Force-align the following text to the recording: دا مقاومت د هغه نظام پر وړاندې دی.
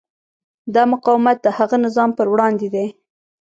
دا 0.73 0.83
مقاومت 0.93 1.37
د 1.41 1.47
هغه 1.57 1.75
نظام 1.85 2.09
پر 2.17 2.27
وړاندې 2.33 2.67
دی. 2.75 2.87